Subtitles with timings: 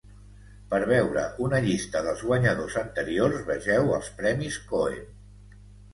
[0.71, 5.09] Per veure una llista dels guanyadors anteriors, vegeu els Premis Cohen.